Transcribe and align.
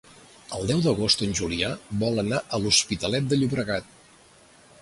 El 0.59 0.63
deu 0.71 0.79
d'agost 0.85 1.21
en 1.25 1.35
Julià 1.41 1.69
vol 2.05 2.19
anar 2.23 2.41
a 2.59 2.63
l'Hospitalet 2.65 3.29
de 3.35 3.41
Llobregat. 3.41 3.93